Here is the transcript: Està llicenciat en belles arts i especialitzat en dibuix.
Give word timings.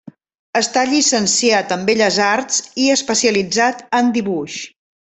Està 0.61 0.85
llicenciat 0.91 1.75
en 1.77 1.85
belles 1.91 2.19
arts 2.31 2.59
i 2.87 2.91
especialitzat 2.99 3.89
en 4.01 4.15
dibuix. 4.19 4.63